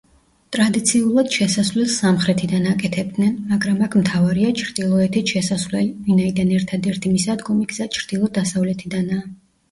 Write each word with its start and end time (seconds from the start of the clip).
ტრადიციულად 0.55 1.27
შესასვლელს 1.39 1.97
სამხრეთიდან 2.03 2.63
აკეთებდნენ, 2.69 3.35
მაგრამ 3.51 3.83
აქ 3.87 3.97
მთავარია 4.01 4.53
ჩრდილოეთით 4.61 5.33
შესასვლელი, 5.33 5.91
ვინაიდან 6.07 6.55
ერთადერთი 6.61 7.11
მისადგომი 7.19 7.69
გზა 7.75 7.87
ჩრდილო-დასავლეთიდანაა. 7.99 9.21